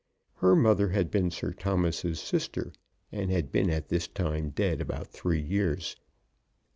[0.37, 2.73] Her mother had been Sir Thomas's sister,
[3.11, 5.95] and had been at this time dead about three years.